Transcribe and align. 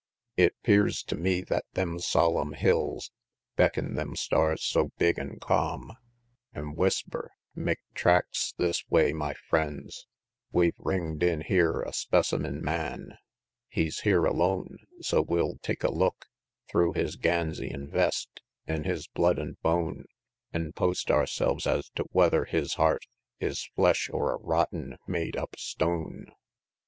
VII. 0.35 0.45
It 0.45 0.55
'pears 0.63 1.03
to 1.03 1.15
me 1.15 1.41
that 1.41 1.65
them 1.73 1.99
solemn 1.99 2.53
hills 2.53 3.11
Beckin' 3.55 3.93
them 3.93 4.15
stars 4.15 4.63
so 4.63 4.89
big 4.97 5.19
an' 5.19 5.37
calm, 5.39 5.91
An' 6.53 6.73
whisper, 6.73 7.29
"Make 7.53 7.81
tracks 7.93 8.51
this 8.57 8.83
way, 8.89 9.13
my 9.13 9.35
friends, 9.35 10.07
We've 10.51 10.73
ring'd 10.79 11.21
in 11.21 11.41
here 11.41 11.83
a 11.83 11.93
specimen 11.93 12.63
man; 12.63 13.19
He's 13.69 13.99
here 13.99 14.25
alone, 14.25 14.79
so 15.01 15.21
we'll 15.21 15.59
take 15.61 15.83
a 15.83 15.91
look 15.91 16.25
Thro' 16.67 16.93
his 16.93 17.15
ganzy 17.15 17.71
an' 17.71 17.91
vest, 17.91 18.41
an' 18.65 18.85
his 18.85 19.05
blood 19.07 19.37
an' 19.37 19.57
bone, 19.61 20.05
An 20.51 20.71
post 20.71 21.11
ourselves 21.11 21.67
as 21.67 21.91
to 21.91 22.05
whether 22.11 22.45
his 22.45 22.73
heart 22.73 23.05
Is 23.39 23.67
flesh, 23.75 24.09
or 24.11 24.33
a 24.33 24.39
rotten, 24.39 24.97
made 25.05 25.37
up 25.37 25.53
stone!" 25.59 26.25